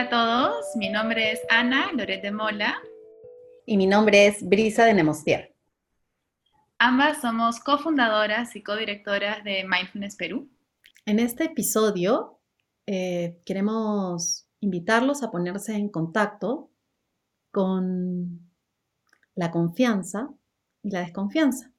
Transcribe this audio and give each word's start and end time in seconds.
Hola 0.00 0.08
a 0.08 0.48
todos, 0.48 0.76
mi 0.76 0.88
nombre 0.88 1.32
es 1.32 1.42
Ana 1.50 1.92
Loret 1.92 2.22
de 2.22 2.30
Mola. 2.30 2.80
Y 3.66 3.76
mi 3.76 3.86
nombre 3.86 4.28
es 4.28 4.42
Brisa 4.42 4.86
de 4.86 4.94
Nemostier. 4.94 5.54
Ambas 6.78 7.20
somos 7.20 7.60
cofundadoras 7.60 8.56
y 8.56 8.62
codirectoras 8.62 9.44
de 9.44 9.62
Mindfulness 9.68 10.16
Perú. 10.16 10.48
En 11.04 11.18
este 11.18 11.44
episodio 11.44 12.38
eh, 12.86 13.42
queremos 13.44 14.48
invitarlos 14.60 15.22
a 15.22 15.30
ponerse 15.30 15.74
en 15.74 15.90
contacto 15.90 16.70
con 17.50 18.40
la 19.34 19.50
confianza 19.50 20.30
y 20.82 20.92
la 20.92 21.00
desconfianza. 21.00 21.72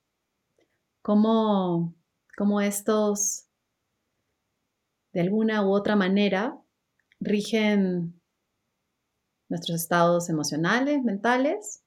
Cómo, 1.02 1.96
cómo 2.38 2.62
estos, 2.62 3.46
de 5.12 5.22
alguna 5.22 5.66
u 5.66 5.72
otra 5.72 5.96
manera, 5.96 6.61
rigen 7.22 8.20
nuestros 9.48 9.82
estados 9.82 10.30
emocionales, 10.30 11.04
mentales, 11.04 11.84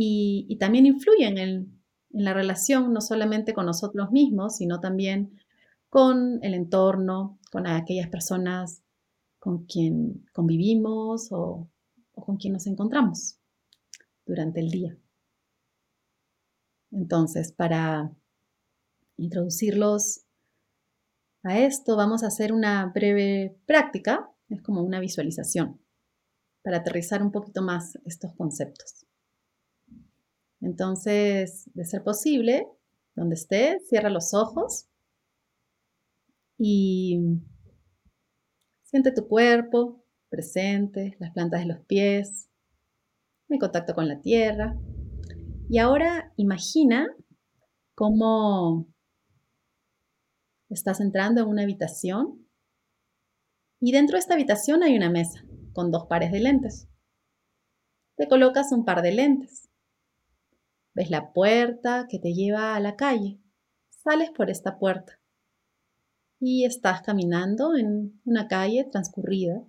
y, 0.00 0.56
también 0.60 0.86
influyen 0.86 1.38
en, 1.38 1.82
la 2.10 2.32
relación 2.32 2.94
no 2.94 3.02
solamente 3.02 3.52
con 3.52 3.66
nosotros 3.66 4.10
mismos, 4.12 4.56
sino 4.56 4.80
también 4.80 5.38
con 5.90 6.38
el 6.42 6.54
entorno, 6.54 7.38
con 7.50 7.66
aquellas 7.66 8.08
personas 8.08 8.82
con 9.38 9.66
quien 9.66 10.24
convivimos 10.32 11.30
o, 11.32 11.68
o, 12.14 12.24
con 12.24 12.38
quien 12.38 12.54
nos 12.54 12.66
encontramos 12.66 13.38
durante 14.24 14.60
el 14.60 14.70
día. 14.70 14.96
Entonces, 16.92 17.52
para 17.52 18.10
introducirlos 19.18 20.22
a 21.42 21.58
esto, 21.58 21.96
vamos 21.96 22.22
a 22.22 22.28
hacer 22.28 22.52
una 22.54 22.86
breve 22.86 23.58
práctica 23.66 24.30
es 24.48 24.62
como 24.62 24.82
una 24.82 25.00
visualización 25.00 25.80
para 26.62 26.78
aterrizar 26.78 27.22
un 27.22 27.32
poquito 27.32 27.62
más 27.62 27.98
estos 28.04 28.34
conceptos. 28.34 29.06
Entonces, 30.60 31.70
de 31.74 31.84
ser 31.84 32.02
posible, 32.02 32.66
donde 33.14 33.34
estés, 33.34 33.88
cierra 33.88 34.10
los 34.10 34.34
ojos 34.34 34.88
y 36.58 37.20
siente 38.82 39.12
tu 39.12 39.28
cuerpo 39.28 40.04
presente, 40.28 41.16
las 41.20 41.32
plantas 41.32 41.60
de 41.60 41.66
los 41.66 41.80
pies, 41.86 42.48
en 43.48 43.58
contacto 43.58 43.94
con 43.94 44.08
la 44.08 44.20
tierra. 44.20 44.76
Y 45.70 45.78
ahora 45.78 46.32
imagina 46.36 47.08
cómo 47.94 48.88
estás 50.68 51.00
entrando 51.00 51.42
en 51.42 51.48
una 51.48 51.62
habitación 51.62 52.47
y 53.80 53.92
dentro 53.92 54.14
de 54.14 54.20
esta 54.20 54.34
habitación 54.34 54.82
hay 54.82 54.96
una 54.96 55.10
mesa 55.10 55.44
con 55.72 55.90
dos 55.90 56.06
pares 56.06 56.32
de 56.32 56.40
lentes. 56.40 56.88
Te 58.16 58.28
colocas 58.28 58.72
un 58.72 58.84
par 58.84 59.02
de 59.02 59.12
lentes. 59.12 59.68
Ves 60.94 61.10
la 61.10 61.32
puerta 61.32 62.06
que 62.08 62.18
te 62.18 62.34
lleva 62.34 62.74
a 62.74 62.80
la 62.80 62.96
calle. 62.96 63.38
Sales 63.90 64.30
por 64.30 64.50
esta 64.50 64.78
puerta 64.78 65.18
y 66.40 66.64
estás 66.64 67.02
caminando 67.02 67.76
en 67.76 68.20
una 68.24 68.48
calle 68.48 68.84
transcurrida. 68.90 69.62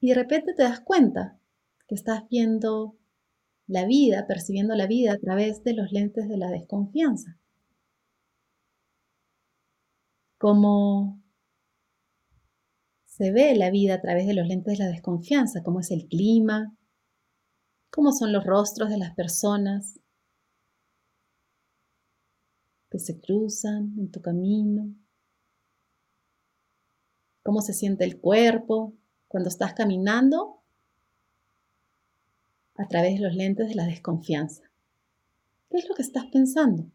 Y 0.00 0.08
de 0.08 0.14
repente 0.14 0.52
te 0.54 0.62
das 0.62 0.80
cuenta 0.80 1.38
que 1.86 1.94
estás 1.94 2.28
viendo 2.28 2.96
la 3.66 3.86
vida, 3.86 4.26
percibiendo 4.26 4.74
la 4.74 4.86
vida 4.86 5.12
a 5.12 5.18
través 5.18 5.62
de 5.64 5.74
los 5.74 5.92
lentes 5.92 6.28
de 6.28 6.36
la 6.36 6.50
desconfianza. 6.50 7.38
Como 10.38 11.21
se 13.16 13.30
ve 13.30 13.54
la 13.54 13.70
vida 13.70 13.94
a 13.94 14.00
través 14.00 14.26
de 14.26 14.32
los 14.32 14.48
lentes 14.48 14.78
de 14.78 14.84
la 14.84 14.90
desconfianza, 14.90 15.62
cómo 15.62 15.80
es 15.80 15.90
el 15.90 16.08
clima, 16.08 16.74
cómo 17.90 18.10
son 18.10 18.32
los 18.32 18.42
rostros 18.42 18.88
de 18.88 18.96
las 18.96 19.14
personas 19.14 20.00
que 22.88 22.98
se 22.98 23.20
cruzan 23.20 23.94
en 23.98 24.10
tu 24.10 24.22
camino, 24.22 24.94
cómo 27.42 27.60
se 27.60 27.74
siente 27.74 28.04
el 28.04 28.18
cuerpo 28.18 28.94
cuando 29.28 29.50
estás 29.50 29.74
caminando 29.74 30.62
a 32.76 32.88
través 32.88 33.16
de 33.16 33.26
los 33.26 33.34
lentes 33.34 33.68
de 33.68 33.74
la 33.74 33.84
desconfianza. 33.84 34.70
¿Qué 35.68 35.76
es 35.76 35.86
lo 35.86 35.94
que 35.94 36.02
estás 36.02 36.24
pensando? 36.32 36.90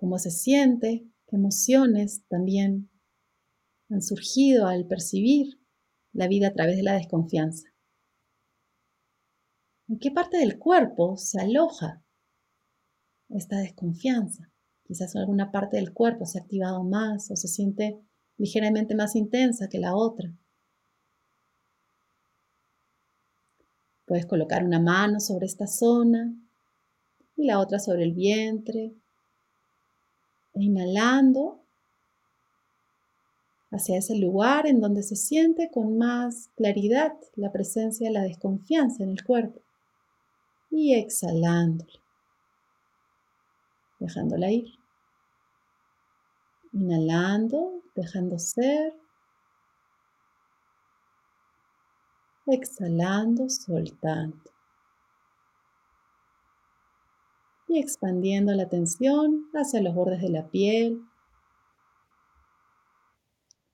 Cómo 0.00 0.18
se 0.18 0.30
siente, 0.30 1.06
qué 1.26 1.36
emociones 1.36 2.24
también 2.26 2.88
han 3.90 4.00
surgido 4.00 4.66
al 4.66 4.86
percibir 4.86 5.60
la 6.12 6.26
vida 6.26 6.48
a 6.48 6.54
través 6.54 6.78
de 6.78 6.82
la 6.82 6.94
desconfianza. 6.94 7.68
¿En 9.88 9.98
qué 9.98 10.10
parte 10.10 10.38
del 10.38 10.58
cuerpo 10.58 11.18
se 11.18 11.38
aloja 11.38 12.02
esta 13.28 13.58
desconfianza? 13.58 14.50
Quizás 14.84 15.14
alguna 15.16 15.52
parte 15.52 15.76
del 15.76 15.92
cuerpo 15.92 16.24
se 16.24 16.38
ha 16.38 16.42
activado 16.42 16.82
más 16.82 17.30
o 17.30 17.36
se 17.36 17.48
siente 17.48 18.00
ligeramente 18.38 18.94
más 18.94 19.14
intensa 19.14 19.68
que 19.68 19.78
la 19.78 19.94
otra. 19.94 20.34
Puedes 24.06 24.24
colocar 24.24 24.64
una 24.64 24.80
mano 24.80 25.20
sobre 25.20 25.44
esta 25.44 25.66
zona 25.66 26.34
y 27.36 27.44
la 27.44 27.60
otra 27.60 27.78
sobre 27.78 28.04
el 28.04 28.14
vientre 28.14 28.94
inhalando 30.54 31.60
hacia 33.70 33.98
ese 33.98 34.16
lugar 34.16 34.66
en 34.66 34.80
donde 34.80 35.02
se 35.02 35.16
siente 35.16 35.70
con 35.70 35.96
más 35.96 36.50
claridad 36.56 37.12
la 37.36 37.52
presencia 37.52 38.08
de 38.08 38.14
la 38.14 38.22
desconfianza 38.22 39.04
en 39.04 39.10
el 39.10 39.24
cuerpo. 39.24 39.60
Y 40.70 40.94
exhalándola, 40.94 42.00
dejándola 43.98 44.50
ir. 44.50 44.68
Inhalando, 46.72 47.82
dejando 47.94 48.38
ser. 48.38 48.94
Exhalando, 52.46 53.48
soltando. 53.48 54.50
Y 57.70 57.78
expandiendo 57.78 58.52
la 58.52 58.68
tensión 58.68 59.48
hacia 59.54 59.80
los 59.80 59.94
bordes 59.94 60.20
de 60.20 60.28
la 60.28 60.50
piel, 60.50 61.04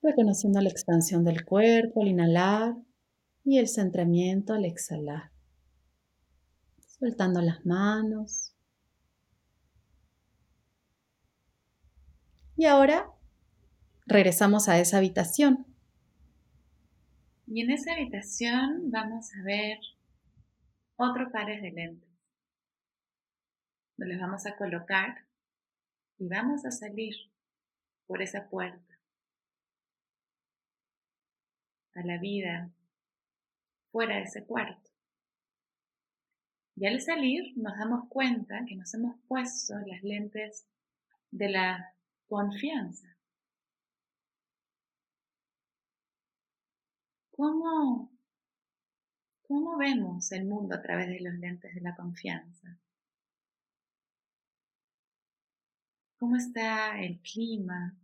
reconociendo 0.03 0.61
la 0.61 0.69
expansión 0.69 1.23
del 1.23 1.43
cuerpo 1.43 2.03
al 2.03 2.09
inhalar 2.09 2.75
y 3.43 3.57
el 3.57 3.67
centramiento 3.67 4.53
al 4.53 4.65
exhalar, 4.65 5.31
soltando 6.99 7.41
las 7.41 7.65
manos. 7.65 8.53
Y 12.55 12.65
ahora 12.65 13.09
regresamos 14.05 14.69
a 14.69 14.77
esa 14.79 14.97
habitación. 14.97 15.65
Y 17.47 17.61
en 17.61 17.71
esa 17.71 17.93
habitación 17.93 18.91
vamos 18.91 19.31
a 19.33 19.43
ver 19.43 19.79
otro 20.97 21.31
pares 21.31 21.63
de 21.63 21.71
lentes 21.71 22.06
nos 23.97 24.07
los 24.09 24.19
vamos 24.19 24.45
a 24.45 24.55
colocar 24.55 25.25
y 26.17 26.27
vamos 26.27 26.65
a 26.65 26.71
salir 26.71 27.15
por 28.05 28.21
esa 28.21 28.47
puerta 28.49 28.99
a 31.95 32.03
la 32.03 32.17
vida 32.19 32.69
fuera 33.91 34.17
de 34.17 34.23
ese 34.23 34.45
cuarto. 34.45 34.91
Y 36.75 36.85
al 36.85 37.01
salir 37.01 37.57
nos 37.57 37.75
damos 37.77 38.07
cuenta 38.07 38.63
que 38.67 38.75
nos 38.75 38.93
hemos 38.93 39.19
puesto 39.27 39.73
las 39.79 40.03
lentes 40.03 40.67
de 41.31 41.49
la 41.49 41.95
confianza. 42.27 43.17
¿Cómo, 47.31 48.11
¿Cómo 49.41 49.77
vemos 49.77 50.31
el 50.31 50.45
mundo 50.45 50.75
a 50.75 50.81
través 50.81 51.07
de 51.07 51.19
los 51.19 51.33
lentes 51.35 51.73
de 51.73 51.81
la 51.81 51.95
confianza? 51.95 52.77
¿Cómo 56.19 56.35
está 56.35 56.99
el 56.99 57.19
clima? 57.21 57.95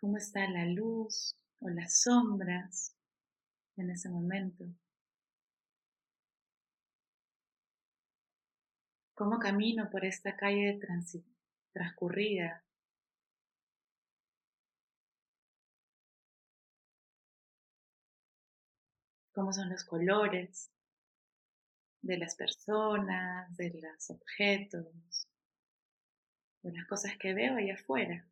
¿Cómo 0.00 0.16
está 0.16 0.48
la 0.50 0.66
luz 0.66 1.36
o 1.60 1.68
las 1.68 2.02
sombras 2.02 2.96
en 3.76 3.90
ese 3.90 4.08
momento? 4.08 4.64
¿Cómo 9.14 9.38
camino 9.38 9.88
por 9.90 10.04
esta 10.04 10.36
calle 10.36 10.78
transcurrida? 11.72 12.64
¿Cómo 19.32 19.52
son 19.52 19.68
los 19.70 19.84
colores? 19.84 20.70
De 22.02 22.18
las 22.18 22.34
personas, 22.36 23.56
de 23.56 23.80
los 23.80 24.10
objetos, 24.10 25.28
de 26.62 26.72
las 26.72 26.86
cosas 26.86 27.16
que 27.18 27.34
veo 27.34 27.56
allá 27.56 27.74
afuera. 27.74 28.26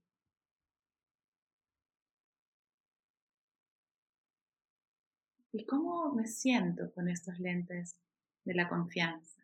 ¿Y 5.53 5.65
cómo 5.65 6.13
me 6.13 6.27
siento 6.27 6.93
con 6.93 7.09
estos 7.09 7.39
lentes 7.39 7.97
de 8.45 8.55
la 8.55 8.69
confianza? 8.69 9.43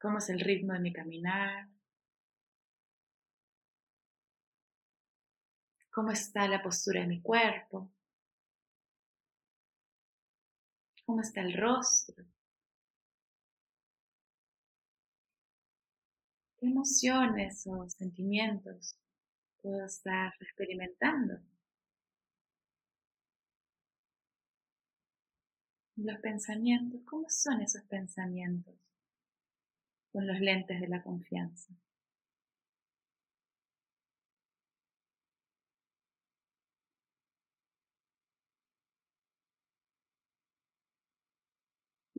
¿Cómo 0.00 0.18
es 0.18 0.28
el 0.30 0.40
ritmo 0.40 0.72
de 0.72 0.78
mi 0.78 0.92
caminar? 0.92 1.68
¿Cómo 5.90 6.12
está 6.12 6.46
la 6.46 6.62
postura 6.62 7.00
de 7.00 7.08
mi 7.08 7.20
cuerpo? 7.20 7.90
¿Cómo 11.10 11.22
está 11.22 11.40
el 11.40 11.54
rostro? 11.54 12.24
¿Qué 16.56 16.66
emociones 16.66 17.66
o 17.66 17.88
sentimientos 17.88 18.96
puedo 19.60 19.86
estar 19.86 20.32
experimentando? 20.38 21.40
Los 25.96 26.20
pensamientos, 26.20 27.00
¿cómo 27.04 27.28
son 27.28 27.60
esos 27.60 27.82
pensamientos 27.86 28.76
con 30.12 30.28
los 30.28 30.38
lentes 30.38 30.80
de 30.80 30.86
la 30.86 31.02
confianza? 31.02 31.74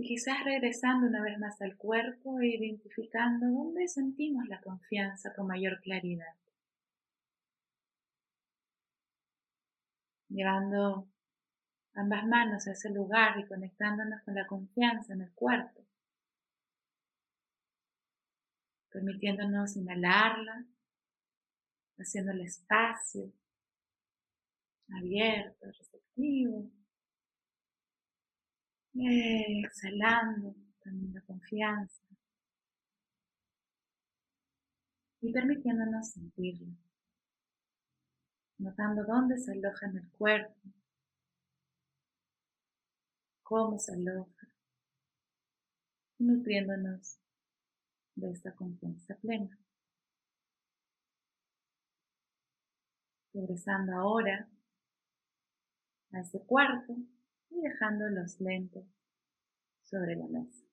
Y 0.02 0.04
quizás 0.04 0.44
regresando 0.44 1.06
una 1.06 1.22
vez 1.22 1.38
más 1.38 1.62
al 1.62 1.78
cuerpo 1.78 2.40
e 2.40 2.48
identificando 2.48 3.46
dónde 3.46 3.88
sentimos 3.88 4.48
la 4.48 4.60
confianza 4.60 5.32
con 5.36 5.46
mayor 5.46 5.80
claridad. 5.80 6.34
Llevando 10.28 11.08
ambas 11.94 12.26
manos 12.26 12.66
a 12.66 12.72
ese 12.72 12.90
lugar 12.90 13.40
y 13.40 13.46
conectándonos 13.46 14.24
con 14.24 14.34
la 14.34 14.48
confianza 14.48 15.14
en 15.14 15.22
el 15.22 15.32
cuerpo. 15.34 15.86
Permitiéndonos 18.90 19.76
inhalarla, 19.76 20.66
haciendo 22.00 22.32
el 22.32 22.42
espacio 22.42 23.32
abierto, 24.90 25.68
receptivo. 25.68 26.72
Exhalando 28.94 30.54
también 30.84 31.14
la 31.14 31.22
confianza. 31.22 32.04
Y 35.22 35.32
permitiéndonos 35.32 36.10
sentirlo. 36.10 36.76
Notando 38.58 39.04
dónde 39.06 39.38
se 39.38 39.54
aloja 39.54 39.86
en 39.88 39.98
el 39.98 40.10
cuerpo. 40.12 40.60
Cómo 43.44 43.80
se 43.80 43.94
aloja. 43.94 44.48
Nutriéndonos 46.20 47.18
de 48.16 48.32
esta 48.32 48.54
confianza 48.54 49.16
plena. 49.16 49.58
Regresando 53.34 53.96
ahora 53.96 54.50
a 56.12 56.20
ese 56.20 56.42
cuarto 56.42 56.98
y 57.52 57.62
dejando 57.62 58.10
los 58.10 58.40
lentes 58.40 58.86
sobre 59.84 60.16
la 60.16 60.28
mesa. 60.28 60.66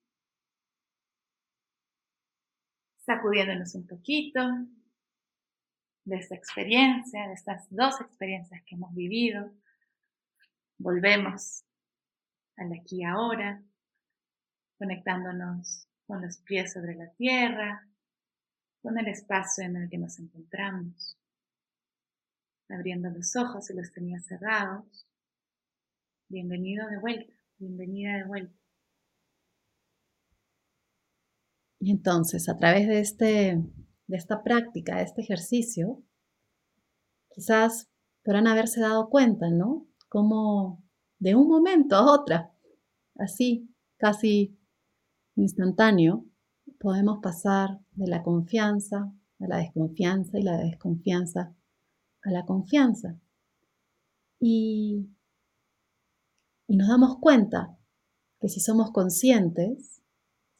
Sacudiéndonos 3.04 3.74
un 3.74 3.86
poquito 3.86 4.40
de 6.04 6.16
esta 6.16 6.34
experiencia, 6.34 7.26
de 7.26 7.34
estas 7.34 7.66
dos 7.70 8.00
experiencias 8.00 8.62
que 8.64 8.74
hemos 8.74 8.94
vivido. 8.94 9.52
Volvemos 10.78 11.64
al 12.56 12.72
aquí 12.72 13.00
y 13.00 13.04
ahora, 13.04 13.62
conectándonos 14.78 15.88
con 16.06 16.22
los 16.22 16.38
pies 16.38 16.72
sobre 16.72 16.94
la 16.94 17.10
tierra, 17.12 17.86
con 18.80 18.98
el 18.98 19.08
espacio 19.08 19.64
en 19.64 19.76
el 19.76 19.90
que 19.90 19.98
nos 19.98 20.18
encontramos, 20.18 21.18
abriendo 22.68 23.10
los 23.10 23.34
ojos 23.36 23.66
si 23.66 23.74
los 23.74 23.92
tenía 23.92 24.20
cerrados 24.20 25.07
Bienvenido 26.30 26.86
de 26.88 26.98
vuelta, 26.98 27.32
bienvenida 27.56 28.18
de 28.18 28.24
vuelta. 28.26 28.54
Y 31.80 31.90
entonces, 31.90 32.50
a 32.50 32.56
través 32.58 32.86
de, 32.86 33.00
este, 33.00 33.64
de 34.06 34.16
esta 34.16 34.42
práctica, 34.42 34.96
de 34.96 35.04
este 35.04 35.22
ejercicio, 35.22 36.02
quizás 37.30 37.88
podrán 38.22 38.46
haberse 38.46 38.82
dado 38.82 39.08
cuenta, 39.08 39.48
¿no? 39.48 39.86
Como 40.10 40.84
de 41.18 41.34
un 41.34 41.48
momento 41.48 41.96
a 41.96 42.12
otra, 42.12 42.52
así, 43.14 43.74
casi 43.96 44.54
instantáneo, 45.34 46.26
podemos 46.78 47.20
pasar 47.22 47.80
de 47.92 48.06
la 48.06 48.22
confianza 48.22 49.10
a 49.40 49.46
la 49.46 49.56
desconfianza 49.56 50.38
y 50.38 50.42
la 50.42 50.58
desconfianza 50.58 51.56
a 52.20 52.30
la 52.30 52.44
confianza. 52.44 53.18
Y 54.38 55.08
y 56.68 56.76
nos 56.76 56.88
damos 56.88 57.18
cuenta 57.18 57.76
que 58.40 58.48
si 58.48 58.60
somos 58.60 58.92
conscientes, 58.92 60.02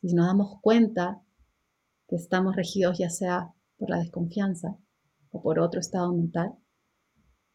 si 0.01 0.15
nos 0.15 0.27
damos 0.27 0.59
cuenta 0.63 1.23
que 2.09 2.17
estamos 2.17 2.57
regidos 2.57 2.99
ya 2.99 3.11
sea 3.11 3.55
por 3.77 3.91
la 3.91 3.99
desconfianza 3.99 4.77
o 5.31 5.43
por 5.43 5.61
otro 5.61 5.79
estado 5.79 6.13
mental, 6.15 6.55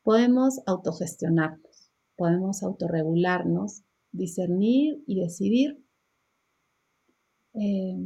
podemos 0.04 0.62
autogestionarnos, 0.68 1.92
podemos 2.16 2.62
autorregularnos, 2.62 3.82
discernir 4.12 5.04
y 5.08 5.20
decidir 5.20 5.84
eh, 7.56 7.98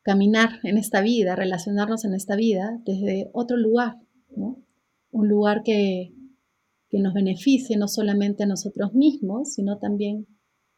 caminar 0.00 0.60
en 0.62 0.78
esta 0.78 1.02
vida, 1.02 1.36
relacionarnos 1.36 2.06
en 2.06 2.14
esta 2.14 2.36
vida 2.36 2.80
desde 2.86 3.28
otro 3.34 3.58
lugar, 3.58 3.96
un 4.30 5.28
lugar 5.28 5.62
que 5.62 6.15
que 6.88 7.00
nos 7.00 7.14
beneficie 7.14 7.76
no 7.76 7.88
solamente 7.88 8.44
a 8.44 8.46
nosotros 8.46 8.94
mismos, 8.94 9.54
sino 9.54 9.78
también 9.78 10.26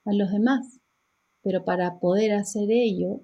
a 0.05 0.13
los 0.13 0.31
demás. 0.31 0.81
Pero 1.43 1.65
para 1.65 1.99
poder 1.99 2.33
hacer 2.33 2.71
ello 2.71 3.23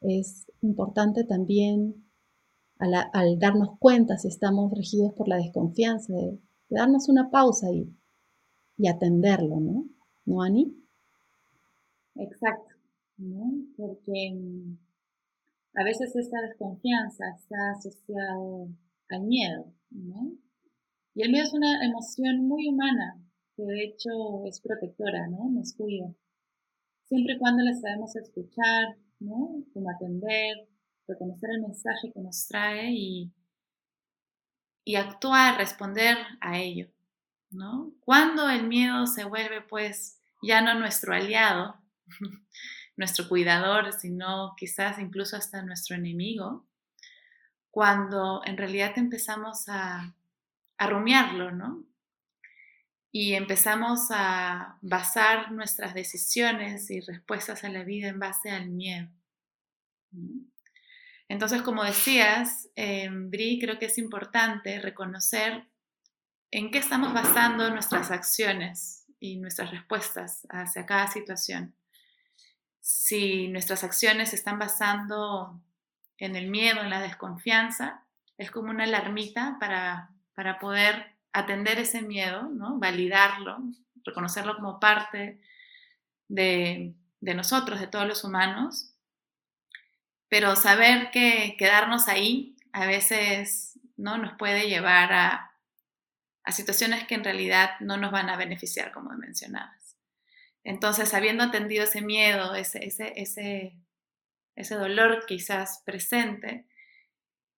es 0.00 0.46
importante 0.60 1.24
también 1.24 2.08
al, 2.78 3.38
darnos 3.38 3.78
cuenta 3.78 4.18
si 4.18 4.28
estamos 4.28 4.72
regidos 4.72 5.12
por 5.14 5.28
la 5.28 5.36
desconfianza, 5.36 6.12
de, 6.12 6.38
darnos 6.68 7.08
una 7.08 7.30
pausa 7.30 7.72
y, 7.72 7.92
y 8.76 8.88
atenderlo, 8.88 9.58
¿no? 9.60 9.86
¿No, 10.24 10.42
Ani? 10.42 10.76
Exacto, 12.14 12.74
¿no? 13.16 13.52
Porque 13.76 14.32
mm, 14.34 14.76
a 15.74 15.84
veces 15.84 16.14
esta 16.14 16.40
desconfianza 16.42 17.24
está 17.36 17.72
asociada 17.76 18.36
al 19.10 19.22
miedo, 19.22 19.72
¿no? 19.90 20.32
Y 21.18 21.22
el 21.24 21.32
miedo 21.32 21.46
es 21.46 21.52
una 21.52 21.84
emoción 21.84 22.46
muy 22.46 22.68
humana, 22.68 23.20
que 23.56 23.64
de 23.64 23.86
hecho 23.86 24.44
es 24.46 24.60
protectora, 24.60 25.26
¿no? 25.26 25.50
Nos 25.50 25.74
cuida. 25.74 26.14
Siempre 27.08 27.34
y 27.34 27.38
cuando 27.38 27.64
la 27.64 27.74
sabemos 27.74 28.14
escuchar, 28.14 28.96
¿no? 29.18 29.64
Como 29.74 29.90
atender, 29.90 30.68
reconocer 31.08 31.50
el 31.56 31.62
mensaje 31.62 32.12
que 32.14 32.20
nos 32.20 32.46
trae 32.46 32.92
y, 32.92 33.32
y 34.84 34.94
actuar, 34.94 35.58
responder 35.58 36.18
a 36.40 36.60
ello, 36.60 36.86
¿no? 37.50 37.94
Cuando 37.98 38.48
el 38.48 38.68
miedo 38.68 39.08
se 39.08 39.24
vuelve 39.24 39.60
pues 39.62 40.22
ya 40.40 40.60
no 40.60 40.78
nuestro 40.78 41.14
aliado, 41.14 41.82
nuestro 42.96 43.28
cuidador, 43.28 43.92
sino 43.92 44.54
quizás 44.56 45.00
incluso 45.00 45.36
hasta 45.36 45.62
nuestro 45.62 45.96
enemigo, 45.96 46.68
cuando 47.72 48.40
en 48.44 48.56
realidad 48.56 48.92
empezamos 48.94 49.68
a 49.68 50.14
a 50.78 50.86
rumiarlo, 50.86 51.50
¿no? 51.50 51.84
Y 53.10 53.34
empezamos 53.34 54.08
a 54.10 54.78
basar 54.80 55.50
nuestras 55.52 55.94
decisiones 55.94 56.90
y 56.90 57.00
respuestas 57.00 57.64
a 57.64 57.68
la 57.68 57.82
vida 57.82 58.08
en 58.08 58.18
base 58.18 58.50
al 58.50 58.68
miedo. 58.68 59.08
Entonces, 61.28 61.62
como 61.62 61.84
decías, 61.84 62.70
eh, 62.76 63.08
Bri, 63.10 63.58
creo 63.60 63.78
que 63.78 63.86
es 63.86 63.98
importante 63.98 64.80
reconocer 64.80 65.66
en 66.50 66.70
qué 66.70 66.78
estamos 66.78 67.12
basando 67.12 67.68
nuestras 67.70 68.10
acciones 68.10 69.04
y 69.20 69.36
nuestras 69.36 69.70
respuestas 69.70 70.46
hacia 70.48 70.86
cada 70.86 71.08
situación. 71.08 71.74
Si 72.80 73.48
nuestras 73.48 73.84
acciones 73.84 74.30
se 74.30 74.36
están 74.36 74.58
basando 74.58 75.60
en 76.16 76.36
el 76.36 76.48
miedo, 76.48 76.80
en 76.80 76.90
la 76.90 77.02
desconfianza, 77.02 78.06
es 78.38 78.50
como 78.50 78.70
una 78.70 78.84
alarmita 78.84 79.56
para 79.60 80.10
para 80.38 80.60
poder 80.60 81.16
atender 81.32 81.80
ese 81.80 82.00
miedo, 82.00 82.44
¿no? 82.44 82.78
validarlo, 82.78 83.58
reconocerlo 84.04 84.54
como 84.54 84.78
parte 84.78 85.40
de, 86.28 86.94
nosotros, 87.20 87.80
de 87.80 87.88
todos 87.88 88.06
los 88.06 88.22
humanos, 88.22 88.94
pero 90.28 90.54
saber 90.54 91.10
que 91.10 91.56
quedarnos 91.58 92.06
ahí 92.06 92.54
a 92.70 92.86
veces 92.86 93.80
¿no? 93.96 94.16
nos 94.16 94.38
puede 94.38 94.68
llevar 94.68 95.12
a, 95.12 95.44
situaciones 96.52 97.04
que 97.08 97.16
en 97.16 97.24
realidad 97.24 97.70
no 97.80 97.96
nos 97.96 98.12
van 98.12 98.30
a 98.30 98.36
beneficiar, 98.36 98.92
como 98.92 99.10
mencionabas. 99.14 99.96
Entonces, 100.62 101.14
habiendo 101.14 101.42
atendido 101.42 101.82
ese 101.82 102.00
miedo, 102.00 102.54
ese, 102.54 102.84
ese, 102.86 103.74
ese 104.54 104.74
dolor 104.76 105.26
quizás 105.26 105.82
presente, 105.84 106.64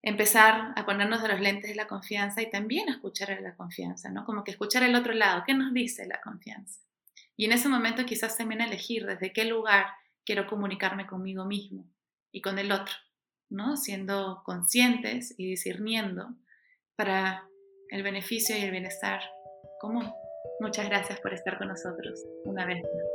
empezar 0.02 0.73
a 0.76 0.87
ponernos 0.87 1.23
de 1.23 1.28
los 1.28 1.40
lentes 1.40 1.71
de 1.71 1.76
la 1.76 1.87
confianza 1.87 2.42
y 2.42 2.50
también 2.50 2.88
a 2.88 2.92
escuchar 2.92 3.30
a 3.33 3.40
la 3.40 3.54
confianza, 3.54 4.11
¿no? 4.11 4.25
Como 4.25 4.45
que 4.45 4.52
escuchar 4.52 4.83
el 4.83 4.95
otro 4.95 5.12
lado, 5.12 5.42
¿qué 5.47 5.54
nos 5.54 5.73
dice 5.75 6.07
la 6.07 6.21
confianza? 6.21 6.80
Y 7.37 7.47
en 7.47 7.52
ese 7.52 7.69
momento 7.69 8.04
quizás 8.04 8.37
también 8.37 8.61
elegir 8.61 9.07
desde 9.07 9.33
qué 9.33 9.45
lugar 9.45 9.87
quiero 10.25 10.47
comunicarme 10.47 11.07
conmigo 11.07 11.45
mismo 11.45 11.87
y 12.33 12.40
con 12.40 12.59
el 12.59 12.73
otro, 12.73 12.95
¿no? 13.49 13.76
Siendo 13.76 14.42
conscientes 14.45 15.35
y 15.37 15.49
discerniendo 15.49 16.35
para 16.97 17.49
el 17.88 18.02
beneficio 18.02 18.57
y 18.57 18.61
el 18.61 18.71
bienestar 18.71 19.21
común. 19.80 20.11
Muchas 20.61 20.87
gracias 20.88 21.21
por 21.21 21.33
estar 21.35 21.59
con 21.59 21.69
nosotros 21.69 22.23
una 22.45 22.66
vez 22.66 22.83
más. 22.83 23.10